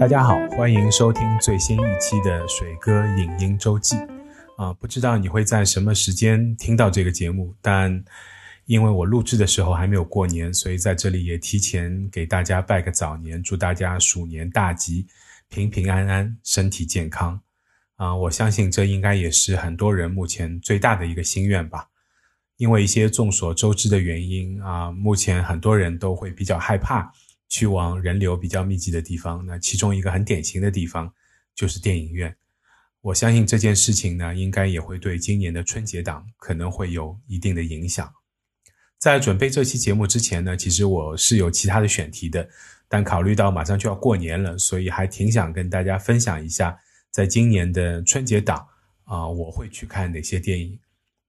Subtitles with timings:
[0.00, 3.96] 大家好，欢迎收听最新一期的水哥影音周记。
[4.56, 8.02] 啊，不知道你会在什么时间听到这个节目，但
[8.64, 15.06] 因为我录制的时候还没有过年，所以在这里也提前给大家拜个早年，祝大家鼠年大吉，
[15.50, 17.38] 平平安安，身体健康。
[17.96, 21.88] 啊，我相信这应该也是很多人目前最大的一个心愿吧。
[22.56, 27.12] 因为一些众所周知的原因啊，目前很多人都会比较害怕。
[27.50, 31.12] 去往人流比较密集的地方，那其中一个很典型的地方
[31.54, 32.34] 就是电影院。
[33.02, 38.10] 我相信这件事情呢，应该也会对今年的春节档可能会有一定的影响。
[38.98, 42.48] 在准备这期节目之前呢，其实我是有其他的选题的，
[42.88, 46.78] 但考虑到马上就要过年了，所以还挺想跟大家分享一下，
[47.10, 48.64] 在今年的春节档
[49.04, 50.78] 啊，我会去看哪些电影。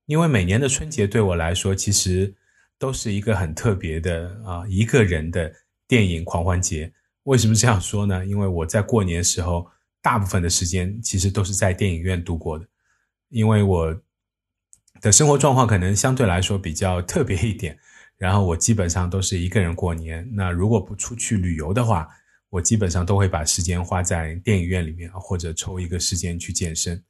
[0.06, 2.36] 因为每年的春节对我来说，其实
[2.78, 5.52] 都是一个很特别的啊，一个人的。
[5.92, 6.90] 电影狂欢节
[7.24, 8.26] 为什么这样说呢？
[8.26, 9.68] 因为我在过年时候，
[10.02, 12.66] 大部分的时间其实都是在电影院度过的。
[13.28, 13.94] 因为我
[15.02, 17.78] 的生活状况可能相对来说比较特别一点，
[18.16, 20.26] 然后我基本上都是一个人过年。
[20.32, 22.08] 那如果不出去旅游的话，
[22.50, 27.04] 我基本上都会把时间花在电影院里面，或者抽一个时间去健身。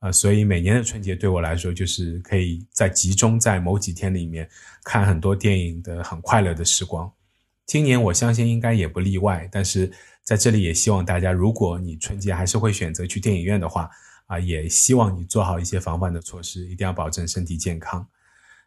[0.00, 4.50] 啊，所以每年的春节对我来说，就是可以在集中在某几天里面
[4.82, 7.08] 看很多电影的很快乐的时光。
[7.66, 13.90] 今年我相信应该也不例外，但是在这里也希望大家，如果你春节还是会选择去电影院的话，
[14.26, 18.06] 啊，也希望你做好一些防范的措施，一定要保证身体健康。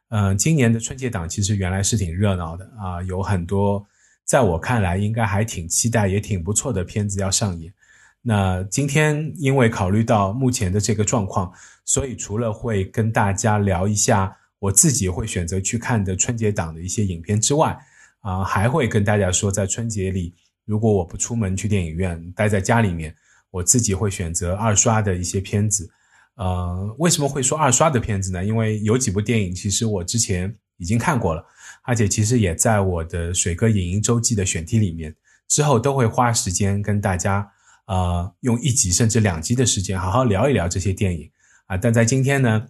[0.09, 3.85] 嗯，今年的春节档其实原来是挺热闹的啊，有很多
[4.25, 7.73] 在我看来应该还挺期待也挺不错的片子要上演。
[8.21, 11.53] 那今天因为考虑到目前的这个状况，
[11.85, 17.79] 所以除了会跟大家聊一下我自己会选择去看的春节档的一些影片之外，
[18.21, 20.33] 啊，还会跟大家说，在春节里，
[20.65, 23.15] 如果我不出门去电影院，待在家里面，
[23.49, 25.89] 我自己会选择二刷的一些片子。
[26.35, 28.43] 呃，为什么会说二刷的片子呢？
[28.43, 31.45] 因为有几部电影，其实我之前已经看过了，
[31.83, 35.15] 而且其实也在我的水哥影音周记的选题里面，
[35.47, 37.49] 之后都会花时间跟大家，
[37.87, 41.29] 呃，用一集甚至两集的时间，好好聊一聊这些电影
[41.67, 41.75] 啊。
[41.75, 42.67] 但在今天呢，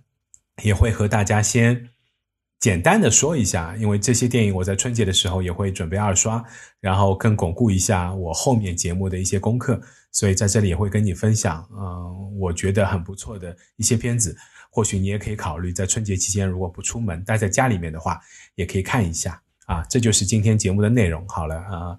[0.63, 1.89] 也会和大家先。
[2.59, 6.43] 简单的说一下，因为这些电影我在春节的时候也会准备二刷，
[6.81, 9.81] 然后更巩固一下我后面节目的一些功课，
[10.11, 14.35] 所以在这里也会跟你分享，嗯，我觉得很不错的一些片子，
[14.69, 18.19] 或许你也可以考虑在春节期间如果不出门待在家里面的话，
[18.55, 19.81] 也可以看一下啊。
[19.89, 21.25] 这就是今天节目的内容。
[21.29, 21.97] 好了啊，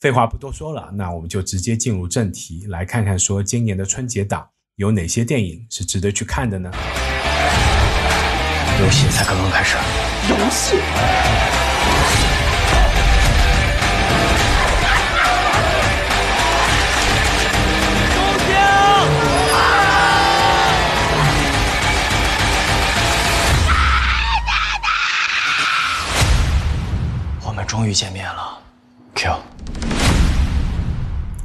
[0.00, 6.68] 废话不多说了，那我们就直接进入正题，来看看说今年的春节档有哪些电影是值得去看的呢？
[8.80, 9.76] 游戏才刚刚开始。
[10.28, 10.76] 游戏。
[27.46, 28.58] 我们终于见面了
[29.14, 29.30] ，Q。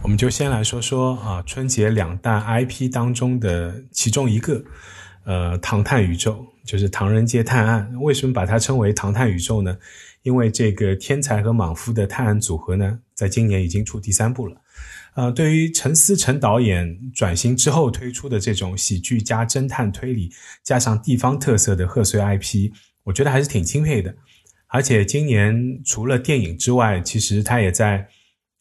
[0.01, 4.63] 我们就先来说说啊，春节两大 IP 当中的其中一个，
[5.25, 6.33] 呃，《唐探宇宙》。
[6.69, 9.75] 就是《唐人街探案》，为什么把它称为“唐探宇宙”呢？
[10.21, 14.55] 因为这个天才和莽夫的探案组合呢，在今年已经出第三部了。
[15.15, 20.31] 呃，对于陈思诚导演转型之后推出的这种喜剧加侦探推理
[20.61, 22.71] 加上地方特色的贺岁 IP，
[23.03, 24.13] 我觉得还是挺钦佩的。
[24.67, 28.07] 而且今年除了电影之外，其实他也在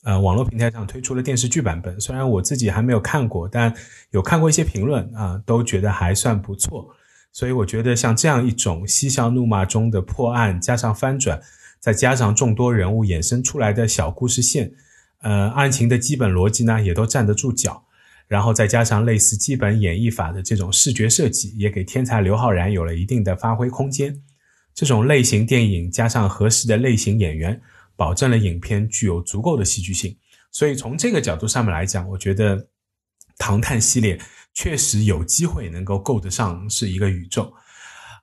[0.05, 2.01] 呃网络平台上推出了电视剧版本。
[2.01, 3.75] 虽然我自己还没有看过，但
[4.13, 6.89] 有看过一些评论啊，都觉得还算不错。
[7.31, 11.41] 所以我觉得像这样一种嬉笑怒骂中的破案，加上翻转，
[11.79, 14.73] 再加上众多人物衍生出来的小故事线，
[15.21, 17.85] 呃，案情的基本逻辑呢也都站得住脚，
[18.27, 24.21] 然后再加上类似基本演绎法的这种视觉设计，也给天才刘昊然有了一定的发挥空间。
[24.75, 27.61] 这种类型电影加上合适的类型演员，
[27.95, 30.17] 保证了影片具有足够的戏剧性。
[30.51, 32.57] 所以从这个角度上面来讲，我觉得
[33.37, 34.19] 《唐探》系列。
[34.59, 37.49] 确实有机会能够够得上是一个宇宙，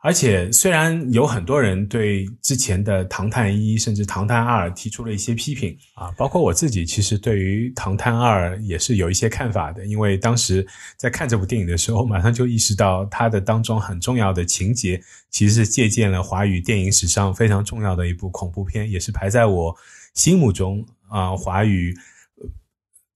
[0.02, 9.86] 而且虽然有很多人对之前的《唐探一》甚至《唐探二》提出了一些批评啊，包括我自己，其实对于《唐探二》也是有一些看法的。
[9.86, 10.68] 因为当时
[10.98, 19.74] 在看这部电影的时候，马上就意识到它的当中很重要的情节，其实是借鉴了华语电影史上非常重要的一部恐怖片，也是排在我
[20.14, 21.96] 心目中啊华语。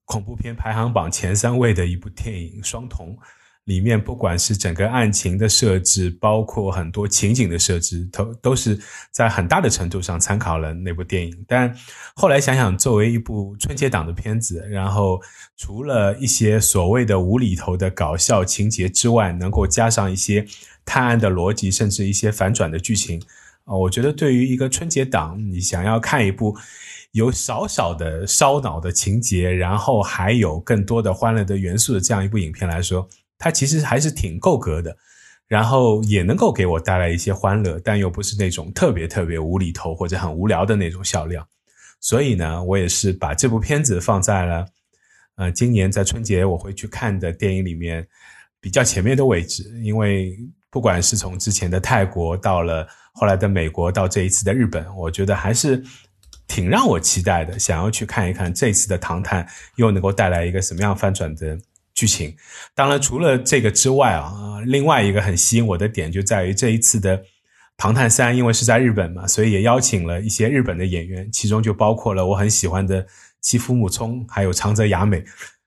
[0.10, 3.10] 恐怖片排行榜前三位的一部电影《双瞳》，
[3.66, 8.80] 里面不管是整个案情的设置，包括很多情景的设置，都都是
[9.12, 11.46] 在很大的程度上参考了那部电影。
[11.48, 11.72] 但
[12.16, 15.22] 后来想想，作为一部春节档的片子，然后
[15.56, 20.44] 除了一些所谓的无厘头的搞笑情节之外，能够加上一些
[20.86, 23.22] 探案的逻辑，甚至一些反转的剧情，
[23.66, 26.58] 啊，我觉得对于一个春节档，你想要看一部
[27.12, 33.08] 有少少的烧脑的情节，然后还有更多的欢乐的元素的这样一部影片来说。
[33.38, 34.96] 它其实还是挺够格的，
[35.48, 41.48] 然后也能够给我带来一些欢乐，但又不是那种特别特别无厘头或者很无聊的那种笑料。
[42.02, 44.66] 所以呢，我也是把这部片子放在了
[45.36, 48.06] 呃今年在春节我会去看的电影里面
[48.60, 50.38] 比较前面的位置，因为
[50.70, 55.82] 不管是从之前的泰国到了后来的美国到这一次的日本，我觉得还是
[56.50, 59.46] 挺让我期待的，想要去看一看这次的《唐探》
[59.78, 61.58] 又能够带来一个什么样翻转的。
[61.96, 62.34] 剧情，
[62.74, 67.18] 当然除了这个之外啊，另外一个很吸引我的点就在于这一次的
[67.76, 73.06] 《唐探三》，因为是在日本嘛，所以也邀请了一些日本的演员，其中就包括了我很喜欢的
[73.42, 75.22] 妻夫木聪，还有长泽雅美。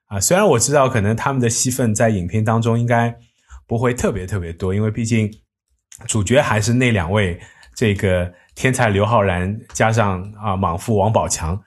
[0.06, 3.14] 啊，虽然我知道可能他们的戏份在影片当中应该
[3.66, 5.30] 不会特别特别多，因为毕竟
[6.06, 7.38] 主角还是那两位
[7.74, 11.60] 这个天才刘昊然加上啊莽夫王宝强。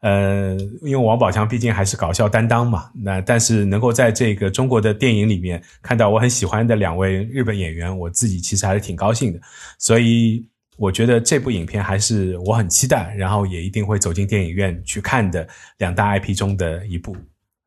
[0.00, 9.40] 呃，因为王宝强毕竟还是搞笑担当嘛，那但是能够在这个中国的电影里面看到我很喜欢的两位日本演员，我自己其实还是挺高兴的。
[9.76, 10.46] 所以
[10.76, 15.44] 我觉得这部影片还是我很期待，然后也一定会走进电影院去看的
[15.78, 17.16] 两大 IP 中的一部。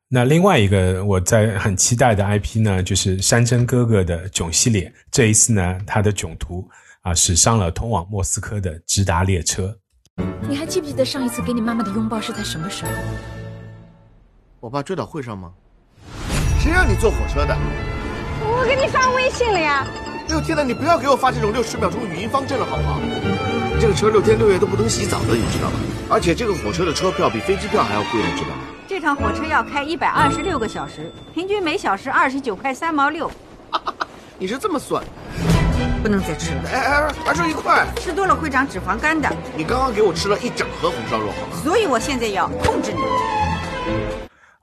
[0.08, 4.90] 那另外一个我在很期待的 IP 呢，就是山珍哥哥的囧系列。
[5.12, 6.66] 这一次呢，他的囧途
[7.02, 9.76] 啊驶上了通往莫斯科的直达列车。
[10.48, 12.92] 你还记不记得上一次给你妈妈的拥抱是在什么时候？
[14.60, 15.52] 我爸追悼会上吗？
[16.60, 17.58] 谁让你坐火车的？
[18.44, 19.88] 我给你发微信了呀。
[20.28, 23.00] 六天的，你不要给我发这种六十秒钟语音方阵了，好不好？
[23.80, 25.80] 这个车六天六夜都不能洗澡的，你知道吗？
[26.08, 28.64] 而且这个火车的车票比飞机票还要贵，你知道吗？
[28.88, 33.32] 这趟火车要开一百二十六个小时，平均每小时二十九块三毛六。
[34.38, 35.04] 你是这么算？
[36.02, 39.32] 不能再吃了，哎哎，还剩一块，吃多了会长脂肪肝的。
[39.56, 41.62] 你刚刚给我吃了一整盒红烧肉，好吗？
[41.64, 43.00] 所以我现在要控制你。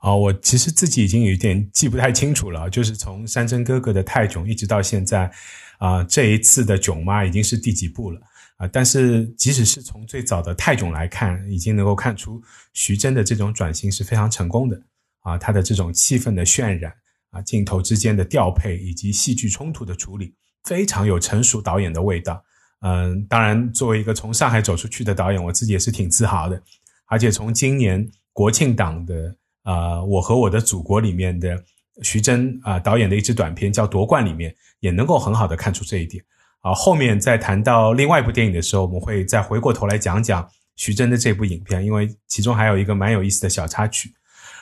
[0.01, 5.31] 哦，我其实自己已经有点记不太清楚了，就是从山珍哥哥的泰囧一直到现在，
[5.77, 8.19] 啊，这一次的囧妈已经是第几部了
[8.57, 8.67] 啊？
[8.67, 12.41] 但是即使是从最早的泰囧来看，已经能够看出
[12.73, 14.77] 徐峥的这种转型是非常成功的
[15.21, 16.93] 啊，他的这种气氛的渲染
[17.31, 20.33] 啊，镜头之间的调配以及戏剧冲突的处理。
[20.63, 22.43] 非常有成熟导演的味道，
[22.81, 26.61] 嗯，当然，作为一个从上海走出去的导演，我自己也是挺自豪的。
[27.07, 31.57] 而且从今年国庆档的啊《我和我的祖国》里面的
[32.03, 36.23] 徐峥啊导演的一支短片叫《夺冠》里面，也能够很好的看出这一点。
[36.61, 44.13] 啊，后面在谈到另外一部电影的时候，我们会再回过头来讲讲徐峥的这部影片，因为其中还有一个蛮有意思的小插曲。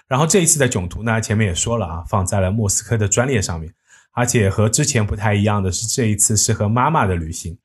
[0.07, 3.73] 然后这一次的囧途呢，前面也说了啊，放在了莫斯科的专列上面。
[4.17, 7.55] 而且和之前不太一样的是，这一次是和妈妈的旅行。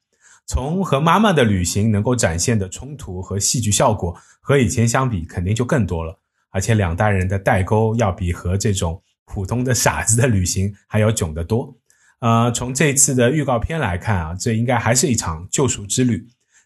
[0.47, 6.15] 从和妈妈的旅行能够展现的冲突和戏剧效果，和以前相比肯定就更多了。
[6.51, 11.75] 而且两代人的代沟要比和这种普通的傻子的旅行还要囧得多。
[12.19, 16.23] 呃，从这次的预告片来看啊，这应该还是一场救赎之旅，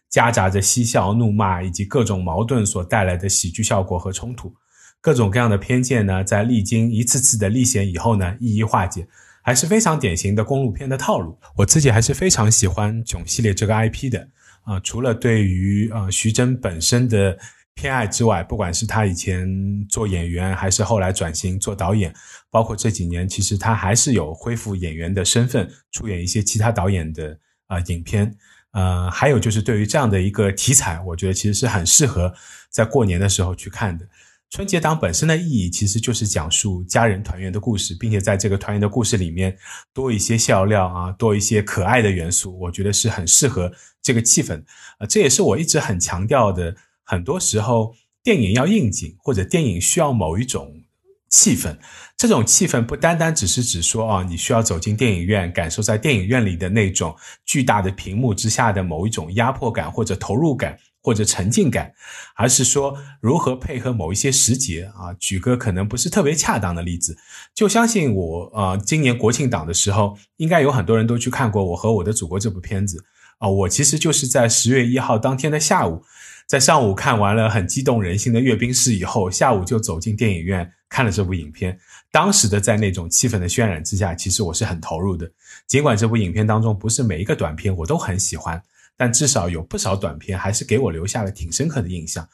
[0.09, 4.53] 夹杂着嬉笑怒骂以及各种矛盾所带来的喜剧效果和冲突，
[4.99, 9.07] 各种各样的偏见呢，在历经一次次的历险以后呢，一一化解。
[9.47, 11.39] 还是非常典型的公路片的套路。
[11.55, 14.27] 我自己还是非常喜欢囧系列这个 IP 的
[14.63, 17.37] 啊，除了对于啊徐峥本身的
[17.73, 19.47] 偏爱之外，不管是他以前
[19.87, 22.13] 做演员，还是后来转型做导演，
[22.51, 28.35] 包括这几年，其实他还是有恢复演员的身份，出演一些其他导演的啊影片。
[28.73, 32.33] 呃，还有就是对于这样的一个题材，我觉得其实是很适合
[32.69, 34.05] 在过年的时候去看的。
[34.49, 39.55] 春节档本身的意义其实就是讲述家人团圆的故事，并且在这个团圆的故事里面
[39.93, 43.69] 多一些笑料啊，多一些可爱的元素，我觉得是很适合
[44.01, 44.63] 这个气氛。
[44.99, 46.75] 啊，这也是我一直很强调的。
[47.03, 50.81] 很多时候，电影要应景，或者电影需要某一种
[51.29, 51.77] 气氛。
[52.15, 60.77] 这种气氛不单单只是指说啊，你需要走进电影院，感受在电影院里的那种巨大的屏幕之下的某一种压迫感或者投入感。
[61.07, 61.93] 或者沉浸感，
[62.35, 65.13] 而是说如何配合某一些时节啊？
[65.17, 67.17] 举个可能不是特别恰当的例子，
[67.55, 73.05] 就相信我啊，今年国庆档的时候，应该有很多人都去看过《我和我的祖国》这部片子
[73.37, 73.47] 啊。
[73.47, 76.03] 我其实就是在十月一号当天的下午，
[76.45, 81.79] 在上午看完了很激动人心的阅兵式以后，下午就走进电影院看了这部影片。
[82.11, 85.31] 当时的在那种气氛的渲染之下，其实我是很投入的。
[85.67, 88.61] 尽管这部影片当中不是每一个短片我都很喜欢，
[88.97, 92.27] 但至少有不少短片还是给我留下了挺深刻的印象。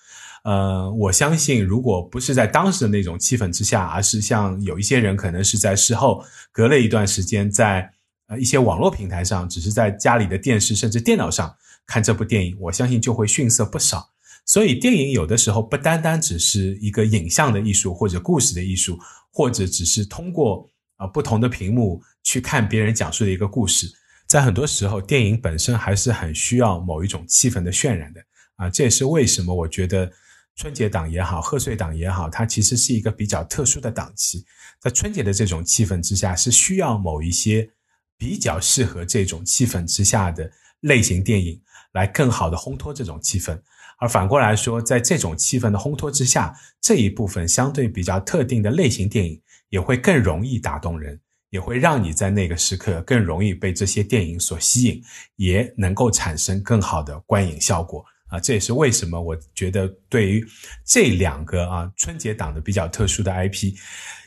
[0.44, 7.90] 呃，我相信，如果不是在当时的那种气氛之下，而是像有一些人可能是在事后隔了一段时间，在
[8.28, 11.54] 呃一些网络平台上，只是在家里的电视甚至电脑上。
[11.86, 14.10] 看这部电影，我相信就会逊色不少。
[14.46, 18.98] 所以，电影有的时候不单单只是一个影像的艺术，或者故事的艺术，
[19.30, 20.66] 或者只是通过
[20.96, 23.94] 啊不同的屏幕去看别人讲述的一个故事。
[24.34, 28.20] 在很多时候，电影本身还是很需要某一种气氛的渲染的
[28.56, 28.68] 啊。
[28.68, 30.12] 这也是为什么我觉得
[30.56, 34.44] 春节档也好，贺岁档也好，它其实是一个比较特殊的档期。
[34.80, 37.70] 在春节的这种气氛之下，是需要某一些
[38.18, 41.62] 比较适合这种气氛之下的类型电影。
[41.92, 43.56] 来更好的烘托这种气氛，
[44.00, 51.22] 而反过来说，在这种气氛的烘托之下，这一部分相对比较特定的类型电影也会更容易打动人，
[51.54, 55.00] 也会让你在那个时刻更容易被这些电影所吸引，
[55.36, 58.40] 也能够产生更好的观影效果啊！
[58.40, 60.44] 这也是为什么我觉得对于
[60.84, 63.72] 这两个啊春节档的比较特殊的 IP，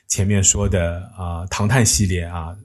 [0.06, 2.56] 前面说的啊唐探系列啊，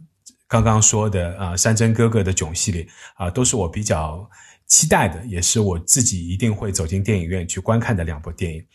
[0.47, 4.29] 刚刚说的啊山珍哥哥的囧系列啊，都是我比较。
[4.67, 8.65] 期待的也是我自己一定会走进电影院去观看的两部电影。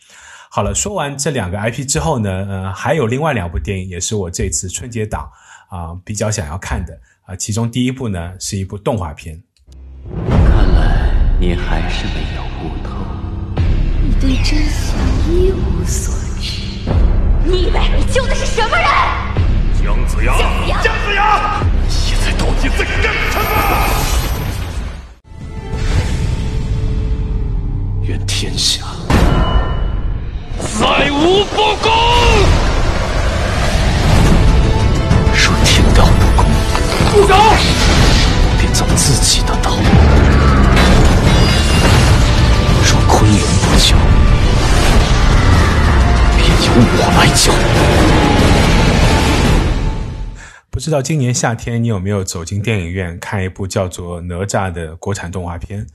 [0.51, 5.27] 好了，说完这两个 IP 之后呢，呃，还有另外两部电影也是我这次春节档
[5.67, 7.35] 啊比较想要看的啊。
[7.35, 9.41] 其中第一部呢是一部动画片。
[10.29, 10.39] 看
[10.75, 12.89] 来你还是没有悟透，
[14.01, 14.95] 你对真相
[15.29, 16.61] 一无所知。
[17.43, 18.87] 你以为你救的是什么人？
[19.83, 20.37] 姜子牙！
[20.37, 20.81] 姜子牙！
[20.81, 21.61] 姜子牙！
[21.83, 23.45] 你现在到底在干什么？
[28.03, 28.85] 愿天下
[30.57, 32.66] 再无不公。
[37.09, 37.33] 住手！
[38.59, 39.71] 便走自己的道。
[42.83, 43.95] 若昆仑不救，
[46.35, 47.51] 便由我来救。
[50.69, 55.87] 不知道今年夏天你有没有走进电影院看一部叫做《哪吒》的国产动画片？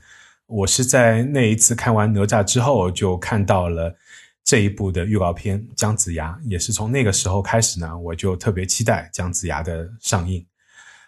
[0.47, 3.95] 我是在那一次看完哪吒之后，就看到了
[4.43, 10.45] 这一部的预告片《姜子牙》，也是从那个时候开始呢，我就特别期待姜子牙的上映。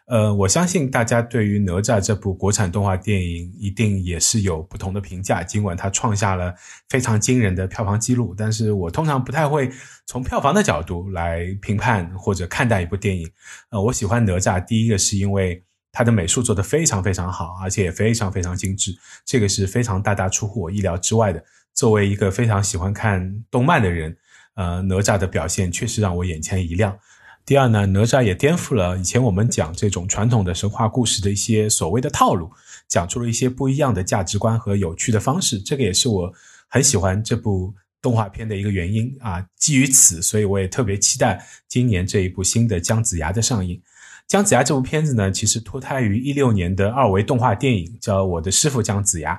[0.06, 6.54] 呃，我相信大家对于哪吒这部国产动画电影一定也是有不同的评价，尽管它创下了
[6.90, 9.72] 非常惊人的票房记录，但是我通常不太会
[10.06, 13.30] 从票房的角度来评判或者看待一部电影。
[13.70, 15.64] 呃，我喜欢哪吒，第一个是因为。
[15.98, 18.94] 它的美术做得非常非常好，而且也非常非常精致，
[19.24, 21.42] 这个是非常大大出乎我意料之外的。
[21.74, 24.14] 作为一个非常喜欢看动漫的人，
[24.56, 27.00] 呃，哪吒的表现确实让我眼前一亮。
[27.46, 32.52] 第二呢，哪吒也颠覆了以前我们讲这种传统的神话故事的一些所谓的套路，
[32.88, 35.60] 讲出了一些不一样的价值观和有趣的方式。
[35.60, 36.34] 这个也是我
[36.68, 37.72] 很喜欢这部
[38.02, 39.46] 动画片的一个原因啊。
[39.60, 43.80] 基于此，所以我也特别期待今年这一部新的姜子牙的上映。
[44.28, 49.36] 姜子牙这部片子呢，其实脱胎于一六年的二维动画电影，叫《我的师傅姜子牙》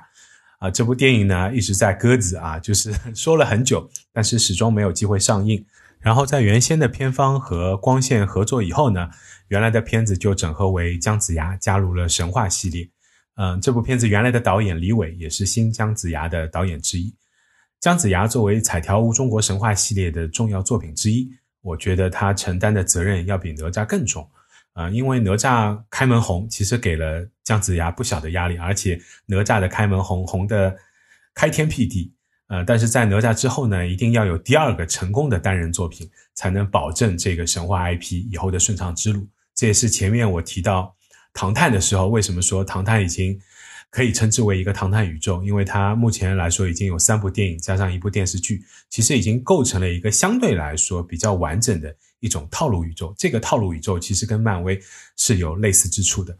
[0.59, 0.71] 啊。
[0.71, 5.65] 这部电影呢一直在鸽子啊，就是说了很久，但是始终没有机会上映。
[5.99, 9.09] 然后在原先的片方和光线合作以后呢，
[9.49, 12.89] 原来的片子就整合为姜子牙，加入了神话系列。
[13.35, 17.13] 嗯，这部片子原来的导演李伟也是新姜子牙的导演之一。
[17.79, 21.29] 姜子牙作为彩条屋中国神话系列的重要作品之一，
[21.61, 24.27] 我觉得他承担的责任要比哪吒更重。
[24.73, 30.75] 啊，因为哪吒开门红，其实给了姜子牙不小的压力，而且哪吒的开门红红的
[31.33, 32.13] 开天辟地。
[32.47, 39.27] 呃，但是在哪吒之后呢，一定要有第二个成功的单人作品，才能保证这个神话 IP 以后的顺畅之路。
[39.53, 40.95] 这也是前面我提到
[41.33, 43.39] 唐探的时候，为什么说唐探已经
[43.89, 45.43] 可以称之为一个唐探宇宙？
[45.43, 51.95] 因为它目前来说已经有三部电影加上一部电视剧，其实已经构成了一个相对来说比较完整的。
[52.19, 54.81] 一种套路宇宙，这个套路宇宙其实跟漫威
[55.17, 56.35] 是有类似之处的，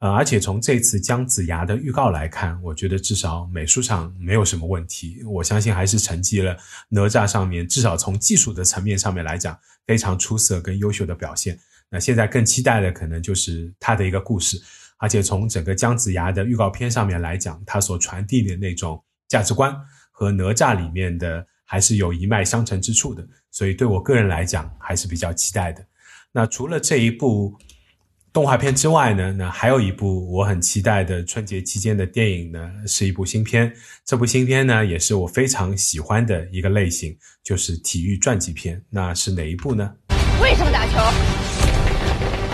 [0.00, 6.56] 呃，而且从这次姜子牙的预告来看，我觉得至少美术上没有什么问题，我相信还是承继了
[6.88, 11.58] 哪吒上面至少从技术的层面上面来讲非常出色跟优秀的表现。
[11.88, 14.60] 那现在更期待的可能就是他的一个故事，
[14.98, 19.74] 而且从整个姜子牙的预告片上面来讲，他所传递的那种价值观
[20.10, 21.46] 和哪吒里面的。
[21.66, 25.84] 还是有一脉相承之处的，所以对我个人来讲还是比较期待的。
[26.30, 27.56] 那除了这一部
[28.34, 33.72] 动画片之外呢，那还有一部我很期待的春节期间的电影呢，是一部新片。
[34.04, 38.82] 这部新片呢，也是我非常喜欢的一个类型，就是体育传记片。
[38.90, 39.88] 那是哪一部呢？
[40.42, 40.94] 为什么打球？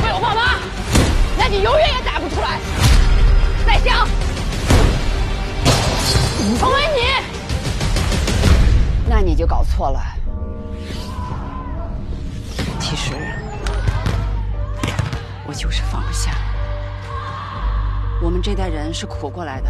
[0.05, 0.61] 为我爸妈？
[1.39, 2.61] 那你永远也打不出来。
[3.65, 4.07] 再想，
[6.59, 7.01] 成为你，
[9.09, 9.99] 那你就搞错了。
[12.79, 13.15] 其实。
[15.50, 16.30] 我就是放不下。
[18.23, 19.69] 我们这代人是苦过来的。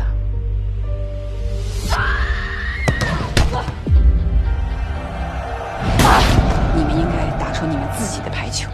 [6.77, 8.69] 你们应该打出你们自己的排球，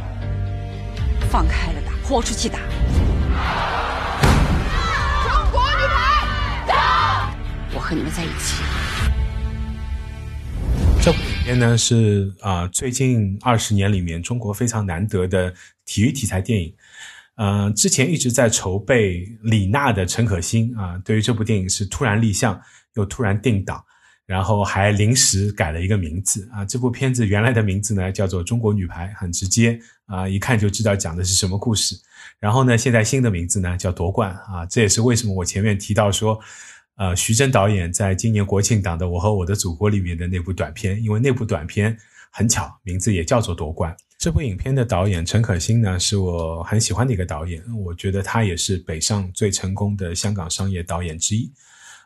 [1.30, 2.58] 放开了打，豁出去打。
[5.22, 7.30] 中国女排，打！
[7.72, 8.64] 我和你们在一起。
[11.00, 16.74] 这部影片呢是啊，最近二十年里面中国非常难得的体育题材电影。
[17.36, 22.58] 嗯，之前一直在筹备李娜的陈可辛啊，对于这部电影是突然立项，
[22.94, 23.84] 又突然定档，
[24.24, 26.64] 然后还临时改了一个名字啊。
[26.64, 31.94] 这部片子原来的名字呢叫做《中国女排》，很直接啊，一看就知道讲的是什么故事。
[32.40, 36.40] 然后呢，现在新的名字呢叫夺冠啊，这也是为什么我前面提到说，
[36.96, 41.94] 呃，徐峥导演在今年国庆档的《我和我的祖国》里面的那部短片，因为那部短片
[42.32, 43.94] 很巧，名字也叫做夺冠。
[44.18, 47.62] 这部影片的导演陈可辛呢，是我很喜欢的一个导演。
[47.76, 51.52] 我觉得他也是北上最成功的香港商业导演之一。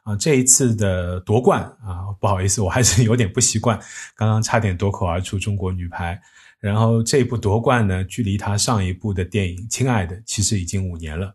[0.03, 3.79] 啊，这一次的夺冠啊，不好意思，我还是有点不习惯，
[4.17, 6.21] 刚刚差点夺口而出中国女排。
[6.59, 11.35] 然后这一部夺冠呢，距离他上一部的电影《亲爱的》其实已经五年了。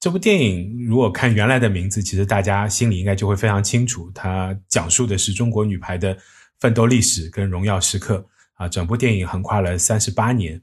[0.00, 6.16] 这部电影如果看原来的名字，其实大家心里应该就会非常清楚，它讲述的是中国女排的
[6.60, 8.24] 奋斗历史跟荣耀时刻。
[8.58, 10.60] 啊，整部电影横跨了三十八年，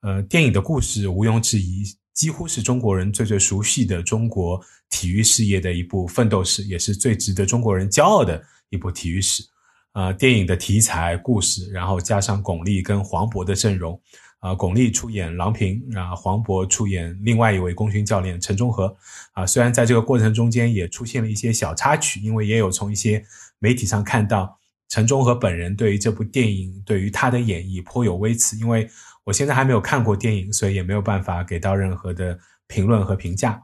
[0.00, 9.44] 呃，电影的故事毋庸置疑，几乎是中国人最最熟悉的中国体育事业的一部奋斗史，也是最值得中国人骄傲的一部体育史。
[9.92, 14.00] 啊，电影的题材、故事，然后加上巩俐跟黄渤的阵容，
[14.40, 18.96] 啊，巩俐出演郎平，啊，黄渤出演另外一位功勋教练陈忠和。
[19.34, 23.24] 啊，虽然在这个过程中间也出现了一些小插曲，因为也有从一些
[23.60, 24.58] 媒体上看到。
[24.88, 28.88] 陈忠和本人对于这部电影，对于他的演绎颇有微词，因为
[29.24, 33.60] 我现在还没有看过电影，所以也没有办法给到任何的评论和评价。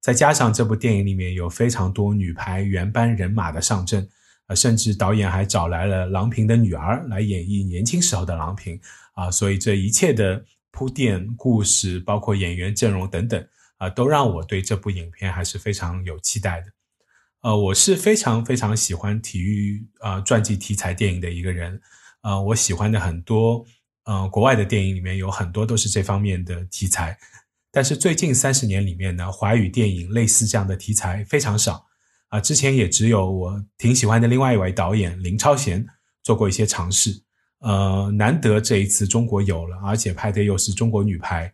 [0.00, 4.06] 再加上这部电影里面有非常多女排原班人马的上阵，
[4.46, 8.78] 啊，甚至导演还找来了郎平的女儿来演绎年轻时候的郎平，
[9.14, 13.42] 啊，所以这一切的铺垫、故事，包括演员阵容等等，
[13.78, 16.66] 啊，都让我对这部影片还是非常有期待的。
[17.44, 21.78] 呃，我是非常非常喜欢体育啊传记题材电影的一个人，
[22.22, 23.62] 呃，我喜欢的很多
[24.04, 27.18] 呃国外的电影里面有很多都是这方面的题材，
[27.70, 31.84] 但是最近三十年里面呢，华语电影类似这样的题材非常少。
[32.30, 35.86] 啊，之前也只有我挺喜欢的另外一位导演林超贤
[36.22, 37.22] 做过一些尝试，
[37.58, 41.52] 呃，难得这一次中国有了，而且拍的又是中国女排，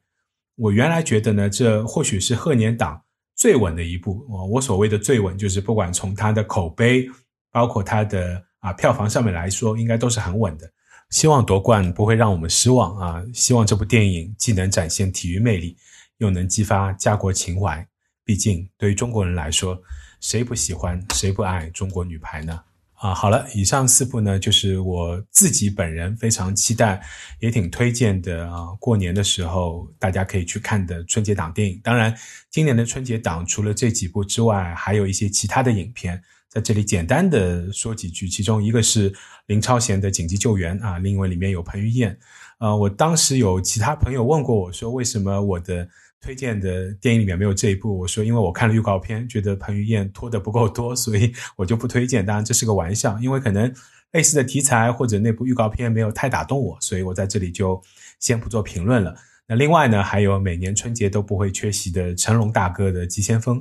[0.54, 3.02] 我原来觉得呢，这或许是贺年档。
[3.40, 7.08] 最稳的一步，我我所谓的最稳，就是不管从它的口碑，
[7.50, 10.70] 包括它的啊票房上面来说，应该都是很稳的。
[11.08, 13.24] 希望夺冠不会让我们失望啊！
[13.32, 15.74] 希望这部电影既能展现体育魅力，
[16.18, 17.84] 又能激发家国情怀。
[18.26, 19.80] 毕竟对于中国人来说，
[20.20, 22.62] 谁不喜欢，谁不爱中国女排呢？
[23.00, 27.00] 啊，好了，以上四部呢，就是我自己本人非常期待，
[27.38, 28.66] 也挺推荐的啊。
[28.78, 31.80] 过年的时候大家可以去看的春节档电影。
[31.82, 32.14] 当然，
[32.50, 38.28] 今年的春节档除了这几部之外，还有一些其他的影片，在这里简单的说几句。
[38.28, 39.10] 其中一个是
[39.46, 42.14] 林超贤的《紧急救援》啊，另外里面有彭于晏。
[42.58, 45.88] 呃，我当时有其他朋友问过我说，为什么我的。
[46.20, 52.24] 推荐的电影里面没有这一部，我说因为我看了预告片，觉得彭于晏拖的不够多，所以我就不推荐。
[52.24, 53.72] 当然这是个玩笑，因为可能
[54.12, 57.80] 类似的题材或者那部预告片没有太打动我，所以我在这里就
[58.18, 59.16] 先不做评论了。
[59.46, 63.58] 那另外呢，还有每年春节都不会缺席的成龙大哥的《急先锋》。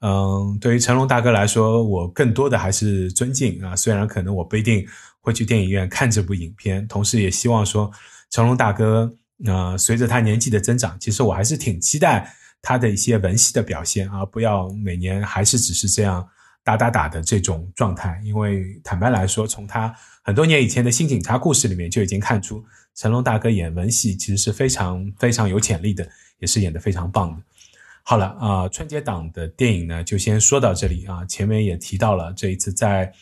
[0.00, 3.74] 嗯，对于成龙大哥来说，我更多的还是尊敬啊。
[3.74, 4.86] 虽然可能我不一定
[5.20, 7.90] 会去电影院看这部影片，同时也希望说
[8.30, 9.16] 成龙大哥。
[9.38, 16.26] 那随着他年纪的增长，其实我还是挺期待他的一些文戏的表现啊，不要每年还是只是这样
[16.64, 18.20] 打打打的这种状态。
[18.24, 27.42] 因为坦白来说，从他很多年以前的新警察故事里面就已经看出，成龙大哥演文戏其实是非常非常有潜力的，也是演得非常棒的。
[28.02, 31.24] 好了啊，春节档的电影呢，就先说到这里啊。
[31.26, 33.12] 前面也提到了，这一次再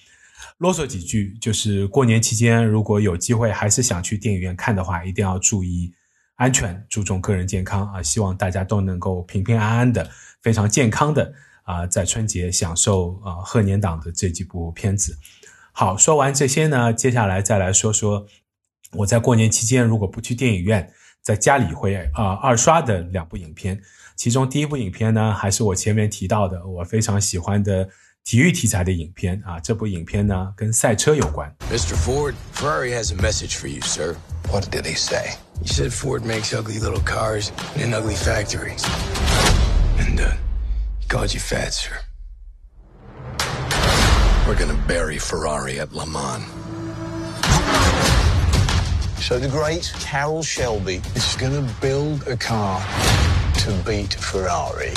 [0.59, 5.93] 啰嗦几句，就是过年期间如果有机会还是想去电影院看的话，一定要注意。
[6.37, 10.11] 安全，注重个人健康啊，希望大家都能够平平安安的、
[10.43, 15.17] 非常健康的啊，在春节享受啊贺年档的这几部片子。
[15.73, 18.27] 好，说完这些呢，接下来再来说说
[18.93, 20.93] 我在过年期间如果不去电影院，
[21.23, 23.81] 在家里会啊二刷的两部影片。
[24.17, 27.89] 其中第一部影片呢，还是我前面提到的我非常喜欢的
[28.25, 29.59] 体育题材的影片啊。
[29.59, 31.53] 这部影片呢，跟赛车有关。
[31.71, 31.95] Mr.
[31.97, 34.17] Ford, Ferrari has a message for you, sir.
[34.53, 35.37] What did he say?
[35.65, 38.85] He said Ford makes ugly little cars in ugly factories.
[39.99, 40.35] And, uh,
[41.01, 41.99] he called you fat, sir.
[44.47, 46.45] We're gonna bury Ferrari at Le Mans.
[49.23, 52.85] So the great Carroll Shelby is gonna build a car
[53.61, 54.93] to beat Ferrari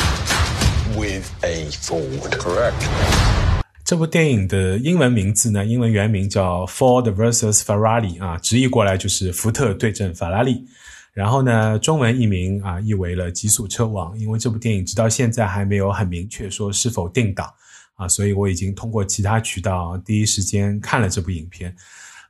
[0.97, 2.38] with a Ford.
[2.38, 3.46] Correct.
[3.88, 10.65] 这部电影的英文名字呢，英文原名叫 Ford vs Ferrari 啊，直译过来就是福特对阵法拉利。
[11.13, 17.50] 然后呢，中文译名啊译为了《极速车王》，因为这部电影直到现在还没有很明确说是否定档
[17.95, 21.73] 啊，所以我已经通过其他渠道第一时间看了这部影片。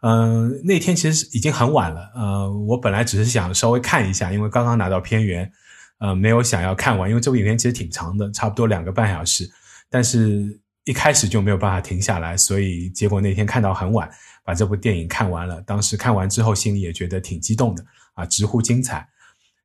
[0.01, 5.51] 嗯、那天其实已经很晚了，呃，我本来只是想稍微看一下，因为刚刚拿到片源，
[5.97, 9.49] 呃，没有想要看完，因为这部影片其实挺长的，差不多两个半小时，
[9.89, 14.09] 但是一开始就没有办法停下来，所以结果那天看到很晚，
[14.45, 15.61] 把这部电影看完了。
[15.63, 18.99] 当时看完之后，心里也觉得挺激动的啊，直呼精彩。《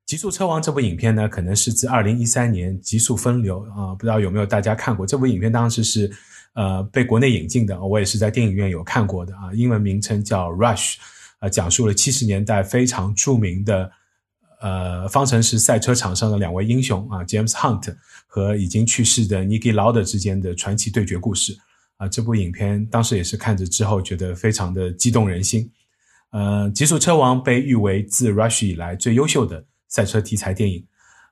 [0.05, 5.49] 极速车王》这部影片呢，可能是自二零一三年《极速分流》啊，不知道有没有大家看过这部影片？
[5.49, 6.11] 当时是
[6.55, 9.53] 呃被国内引进的，我也是在电影院有看过的啊。
[9.53, 10.95] 英文名称叫《Rush》，
[11.39, 13.89] 啊，讲述了七十年代非常著名的
[14.63, 17.93] 呃方程式赛车场上的两位英雄啊，James Hunt
[18.25, 21.53] 和已经去世的 Niki Lauda 之间的传奇对决故事
[21.97, 22.07] 啊。
[22.07, 25.69] 这部影片当时也是看着之后觉得非常的激动人心。
[26.31, 30.83] 呃，《极速车王》被誉为自 Rush 以来最优秀的赛车题材电影。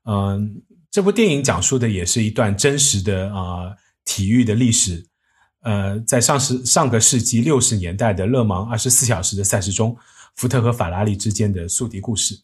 [0.03, 3.71] 嗯、这部电影讲述的也是一段真实的啊、
[4.03, 5.07] 体育的历史。
[5.61, 9.95] 呃，在上世上个世纪六十年代的勒芒二十四小时的赛事中，
[10.35, 12.35] 福特和法拉利之间的宿敌故事。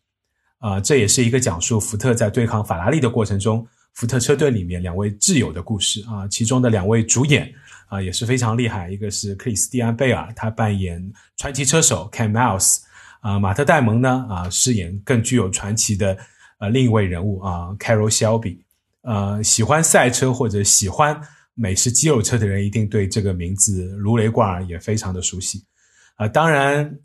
[0.59, 7.53] 啊、这也是一个讲述福特在对抗法拉利的过程中，福特车队里面两位挚友的故事啊、其中的两位主演
[7.89, 12.79] 啊、也是非常厉害，一个是克里斯蒂安贝尔，他扮演传奇车手 Ken Miles
[13.21, 16.17] 啊、马特戴蒙呢啊、饰演更具有传奇的
[16.57, 18.57] 呃另一位人物啊、Carol Shelby。
[19.03, 21.21] 呃，喜欢赛车或者喜欢
[21.53, 25.63] 美式肌肉车的人，一定对这个名字如雷贯耳，也非常的熟悉。
[26.15, 26.97] 啊、当然。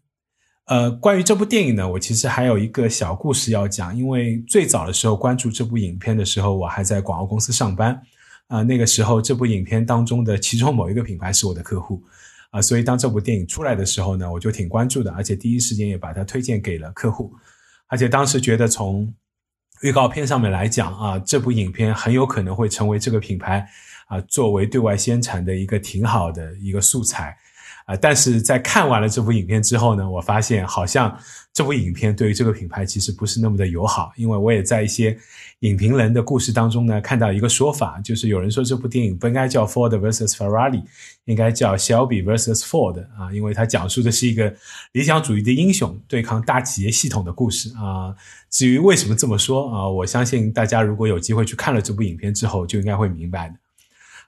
[0.72, 3.94] 呃，关于这部电影呢，我其实还有一个小故事要讲。
[3.94, 8.00] 因为最早的时候关注这部影片的时候，我还在广告公司上班
[8.48, 12.02] 啊、那个时候，这部影片当中的其中某一个品牌是我的客户
[12.52, 17.34] 啊、所以当这部电影出来的时候呢，我就挺关注的，而且第一时间也把它推荐给了客户。
[17.88, 19.12] 而且当时觉得从
[19.82, 23.68] 预告片上面来讲啊，这部影片很有可能会成为这个品牌
[24.06, 27.36] 啊作为对外宣传的一个挺好的一个素材。
[27.86, 31.16] 啊，但是在看完了这部影片之后呢，我发现好像
[31.52, 35.16] 这部影片对于这个品牌其实不是那么的友好，因为我也在一些
[35.60, 40.82] 影评人的故事当中呢看到一个说法，就是有人说这部电影不应该叫 Ford vs Ferrari，
[41.24, 44.54] 应该叫 Shelby vs Ford 啊，因为它讲述的是一个
[44.92, 48.14] 理想主义的英雄对抗大企业系统的故事啊。
[48.50, 53.56] 至于为什么这么说啊，我相信大家如果有机会去看了这部影片之后，就应该会明白的。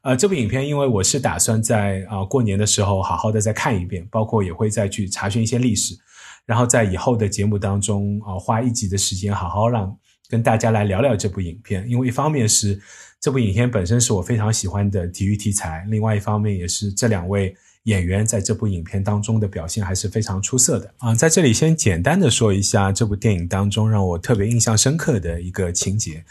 [0.05, 5.97] 呃，这部影片因为我是打算在啊、过年的时候好好的再看一遍，包括也会再去查询一些历史，
[6.45, 9.97] 然后在以后的节目当中啊、花一集的时间好好让
[10.29, 11.89] 跟大家来聊聊这部影片。
[11.89, 12.79] 因为一方面是
[13.19, 26.23] 这部影片本身是我非常喜欢的体育题材，另外一方面也是这两位演员在这部影片当中的表现还是非常出色的啊、在这里先简单的说一下这部电影当中让我特别印象深刻的一个情节。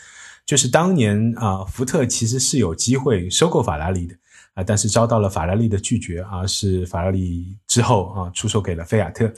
[0.45, 4.15] 就是当年啊，福特其实是有机会收购法拉利的
[4.53, 9.31] 啊，但是遭到了法拉利的拒绝啊，是法拉利之后啊出售给了菲亚特。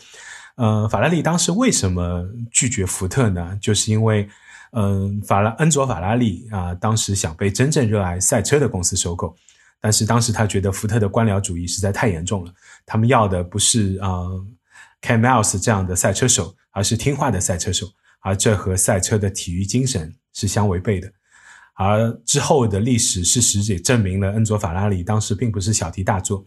[0.56, 3.58] 呃，法拉利当时为什么拒绝福特呢？
[3.62, 4.28] 就是因为
[4.78, 9.34] 嗯、法拉恩佐法拉利啊，当时想被真正热爱赛车的公司收购，
[9.80, 12.54] 但是当时他觉得福特的官僚主义实在太严重了，
[12.86, 14.46] 他们要的不是啊、呃、
[15.00, 17.88] ，K Miles 这样的赛车手，而是听话的赛车手，
[18.20, 20.14] 而这和赛车的体育精神。
[20.36, 21.12] 是相违背的，
[21.74, 26.46] 而之后的历史事实也证明了恩佐法拉利当时并不是小题大做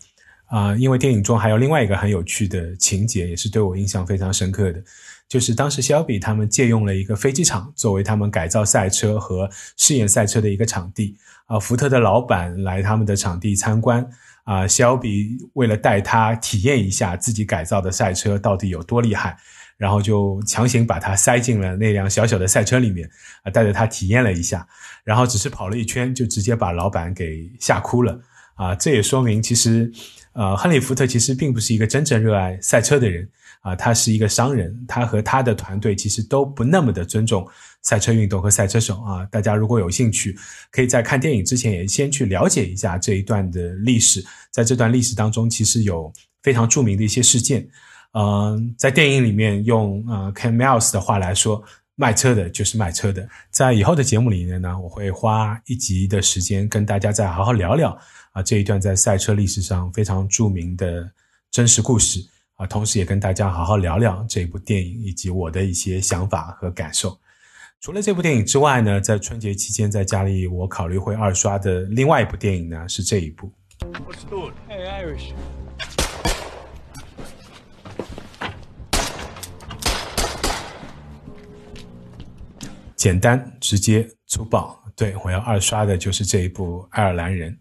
[0.51, 4.83] 啊、因为电影中还有另外一个很有趣的情节，也是对我印象非常深刻的，
[5.29, 9.47] 就是当时肖比他们借用了一个飞机场作为他们改造赛车和
[9.77, 14.03] 试验赛车的一个场地啊、福特的老板来他们的场地参观
[14.45, 19.37] 啊、呃，肖比为了带他体验一下自己改造的赛车到底有多厉害。
[19.79, 23.09] 然后就强行把他塞进了那辆小小的赛车里面
[23.45, 24.67] 啊，带着他体验了一下，
[25.05, 28.21] 然后只是跑了一圈，就直接把老板给吓哭了
[28.57, 28.75] 啊！
[28.75, 29.91] 这也说明其实，
[30.33, 33.29] 呃，亨利·福特其实并不是一个真正热爱赛车的人
[33.61, 37.49] 啊，他是一个商人，他和他的团队其实都不那么的尊重
[37.83, 39.25] 赛车运动和赛车手啊。
[39.31, 40.37] 大家如果有兴趣，
[40.73, 46.13] 可以在看电影之前也先去了解一下这一段的历史，在这段历史当中，其实有
[46.43, 47.65] 非常著名的一些事件。
[48.13, 51.63] 嗯，在电影里面用呃 Ken Miles 的话来说，
[51.95, 53.29] 卖车的就是卖车的。
[53.51, 57.97] 在以后的节目里面呢，我会花一集的时间跟大家再好好聊聊
[58.33, 61.11] 啊这一段在赛车历史上非常著名的
[61.51, 62.21] 真实故事
[62.55, 67.17] 啊，同时也跟大家好好聊聊这部电影以及我的一些想法和感受。
[67.81, 73.53] 除了这部电影之外呢，在春节期间在家里我考虑会二刷的另外一部电影呢是这一部。
[82.99, 87.53] 简单、直接、粗暴，对我要二刷的就是这一部《爱尔兰人》。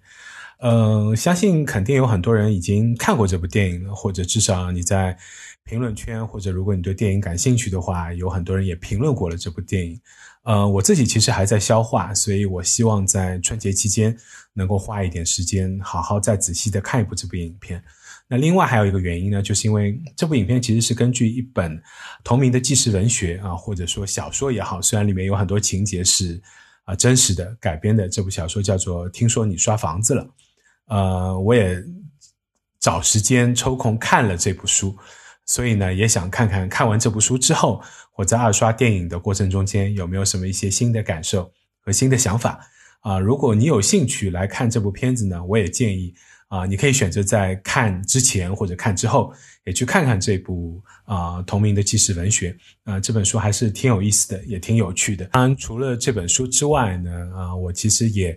[0.59, 5.15] 呃，相信肯定有很多人已经看过这部电影了，或者至少你在
[5.63, 10.01] 评论圈，或者如果你对电影感兴趣的话，有很多人也评论过了这部电影。
[10.41, 14.17] 呃，我自己其实还在消化，所以我希望在春节期间
[14.53, 17.83] 能够花一点时间，好好再仔细的看一部这部影片。
[18.29, 21.81] 那另外还有一个原因呢，就是因为这部影片其实是根据一本
[22.25, 26.41] 同名的纪实文学啊，或者说小说也好，虽然里面有很多情节是
[26.83, 30.23] 啊真实的改编的，这部小说叫做《听说你刷房子了》。
[30.87, 31.81] 呃，我也
[32.81, 34.93] 找时间抽空看了这部书，
[35.45, 37.81] 所以呢，也想看看看完这部书之后，
[38.17, 42.59] 我在二刷电影的过程中间有没有什么一些新的感受和新的想法
[42.99, 43.19] 啊。
[43.19, 46.13] 如果你有兴趣来看这部片子呢，我也建议。
[46.47, 49.33] 啊，你可以选择在看之前或者看之后，
[49.65, 52.55] 也去看看这部啊同名的纪实文学。
[52.85, 55.25] 啊，这本书还是挺有意思的，也挺有趣的。
[55.25, 58.33] 当然，除了这本书之外呢，啊，我其实也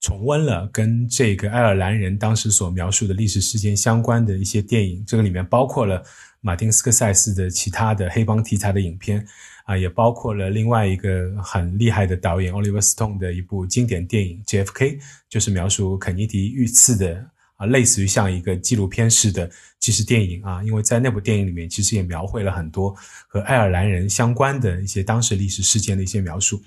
[0.00, 5.02] 重温了跟这个爱尔兰人当时所描述的历史事件相关的一些电影。
[5.06, 6.04] 这个里面包括了
[6.42, 9.26] 马丁斯科塞斯的其他的黑帮题材的影片，
[9.64, 14.98] 啊，也包括了另外一个很厉害的导演 Oliver Stone 的一部经典电影 JFK，
[15.30, 17.30] 就是描述肯尼迪遇刺的。
[17.56, 22.94] 啊，类似于像一个纪录片式的纪实电影啊，因为在那部电影里面，其实也描绘了很多
[23.26, 26.62] 和爱尔兰人相关的一些当时历史事件的一些描述，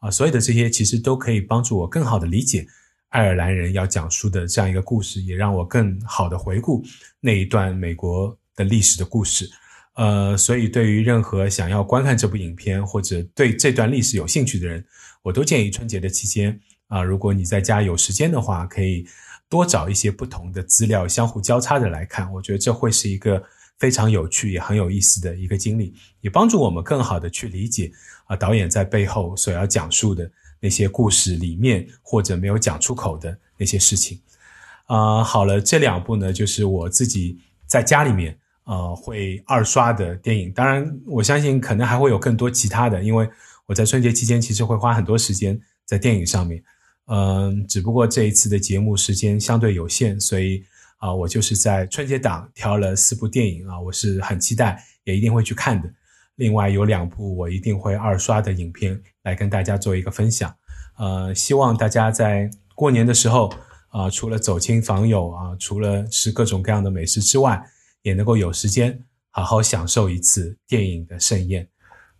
[0.00, 2.66] 啊，所有的这些其实都可以帮助我更好的理解
[3.10, 6.84] 爱尔兰人要讲述的这样一个故事，也让我更好的回顾
[7.20, 9.48] 那一段美国的历史的故事。
[9.94, 14.84] 呃，所以对于任何想要观看这部影片或者对这段历史有兴趣的人，
[15.22, 19.06] 我都建议春节的期间啊，如果你在家有时间的话，可以。
[19.52, 23.42] 多找一些不同的资料，相互交叉的来看，我觉得这会是一个
[23.78, 27.92] 非常有趣也很有意思的一个经历，也帮助我们更好的去理解
[28.24, 34.18] 啊导演在背后所要讲述的那些故事里面或者没有讲出口的那些事情。
[34.86, 38.34] 啊，好了，这两部呢，就是我自己在家里面
[38.64, 40.50] 呃会二刷的电影。
[40.52, 43.28] 当然，我相信可能还会有更多其他的，因为
[43.66, 46.64] 我在春节期间其实会花很多时间在电影上面。
[47.06, 50.64] 嗯，只不过这一次的节目时间相对有限，所以
[50.98, 55.92] 啊，我就是在春节档挑了四部电影啊，我是很期待，也一定会去看的。
[56.36, 60.54] 另外有两部我一定会二刷的影片来跟大家做一个分享。
[60.96, 63.52] 呃，希望大家在过年的时候
[63.88, 67.62] 啊，除了走亲访友啊，除了吃各种各样的美食之外，
[68.02, 71.68] 也能够有时间好好享受一次电影的盛宴。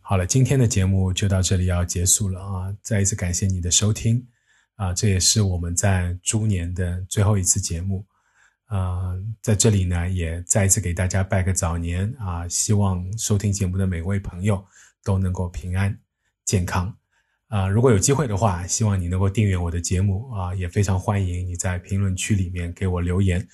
[0.01, 4.27] 好了，今天的节目就到这里要结束了啊，再一次感谢你的收听。
[4.83, 8.05] 啊，这也是我们在猪年的最后一次节目，
[8.65, 12.49] 啊，在这里呢，也再一次给大家拜个早年啊！
[12.49, 14.65] 希望收听节目的每位朋友
[15.05, 15.97] 都能够平安
[16.45, 16.93] 健康
[17.47, 17.69] 啊！
[17.69, 20.53] 如果有机会的话，希望你能够订阅我的节目啊！
[20.53, 23.47] 也非常欢迎你在评论区里面给我留言，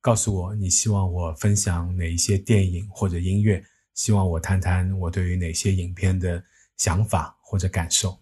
[0.00, 3.60] 告诉我你希望我分享哪一些电影或者音乐，
[3.94, 6.40] 希望我谈谈我对于哪些影片的
[6.76, 8.16] 想法或者感受。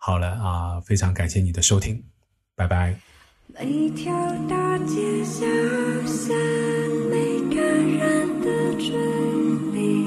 [0.00, 2.02] 好了啊，非常感谢你的收听，
[2.54, 2.98] 拜拜。
[3.48, 4.12] 每条
[4.48, 5.44] 大街小
[6.06, 6.34] 巷，
[7.10, 8.96] 每个人的嘴
[9.72, 10.06] 里，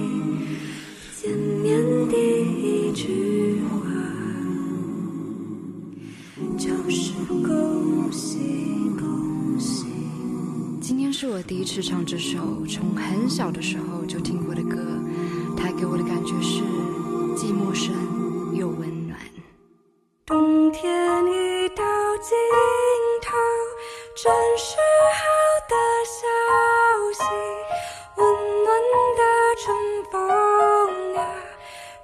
[1.22, 2.16] 见面第
[2.88, 3.80] 一句话
[6.58, 7.12] 就是
[7.46, 8.40] 恭喜
[8.98, 9.88] 恭喜。
[10.80, 14.80] 今天是我第一次唱这首从很小的时候就听过的歌，
[15.58, 16.64] 它给我的感觉是
[17.36, 18.21] 既陌生。
[20.32, 20.90] 冬天
[21.28, 21.84] 已到
[22.22, 22.38] 尽
[23.22, 23.36] 头，
[24.16, 24.78] 真是
[25.12, 25.28] 好
[25.68, 26.24] 的消
[27.12, 27.24] 息。
[28.16, 28.26] 温
[28.64, 28.72] 暖
[29.18, 29.22] 的
[29.62, 29.76] 春
[30.10, 31.14] 风。
[31.16, 31.28] 呀，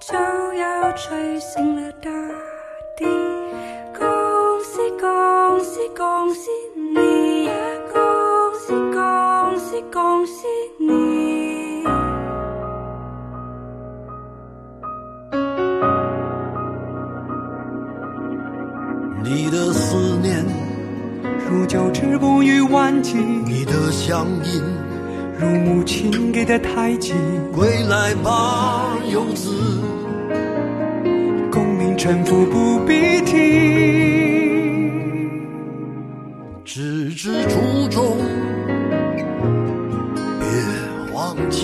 [0.01, 0.13] 就
[0.55, 2.11] 要吹醒了大
[2.97, 3.05] 地。
[3.97, 7.53] 恭喜恭喜恭喜你呀！
[7.93, 10.45] 恭喜恭喜恭喜
[10.77, 11.46] 你！
[19.37, 20.43] 你的思念
[21.47, 24.63] 如久治不愈顽疾，你的乡音
[25.39, 27.13] 如母亲给的胎记。
[27.53, 29.51] 归来吧，游子，
[31.51, 33.37] 功名臣服不必提，
[36.65, 38.17] 只知初衷，
[40.39, 41.61] 别忘记。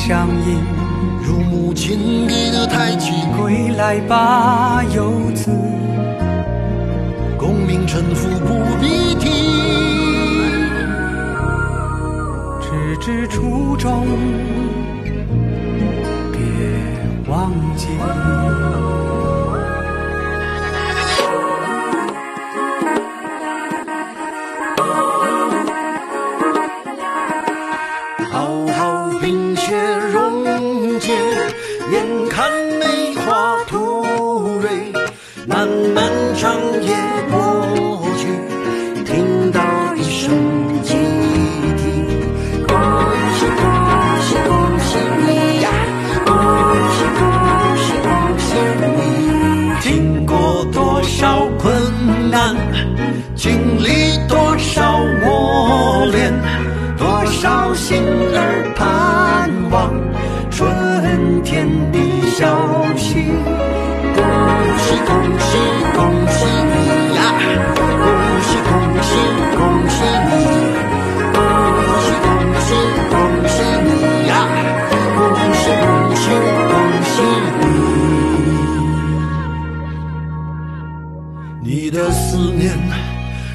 [0.00, 0.56] 相依
[1.22, 3.12] 如母亲给的太极。
[3.36, 5.50] 归来吧，游子，
[7.38, 9.30] 功名臣服不必提，
[12.60, 14.06] 只知初衷，
[16.32, 16.38] 别
[17.28, 17.88] 忘记。
[49.80, 51.72] 经过多少困
[52.30, 52.54] 难，
[53.34, 56.32] 经历多少磨练，
[56.98, 57.59] 多少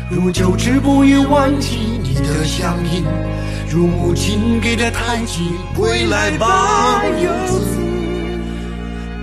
[0.08, 3.04] 如旧之不遇，忘记，你的乡音
[3.68, 5.50] 如母亲给的叹息。
[5.76, 7.60] 归来吧，游子，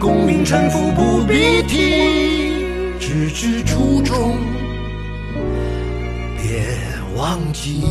[0.01, 2.53] 功名臣服不必提，
[2.99, 4.37] 只知初衷，
[6.37, 6.67] 别
[7.17, 7.85] 忘记。